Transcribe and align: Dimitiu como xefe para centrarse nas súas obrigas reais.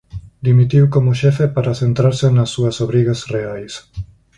Dimitiu 0.45 0.83
como 0.95 1.17
xefe 1.21 1.45
para 1.55 1.77
centrarse 1.81 2.27
nas 2.31 2.49
súas 2.55 2.75
obrigas 2.85 3.19
reais. 3.33 3.73